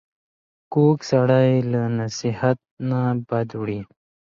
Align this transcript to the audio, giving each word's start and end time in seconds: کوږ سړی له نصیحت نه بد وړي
کوږ 0.73 0.97
سړی 1.11 1.49
له 1.71 1.81
نصیحت 1.99 2.57
نه 2.89 3.01
بد 3.29 3.49
وړي 3.59 3.79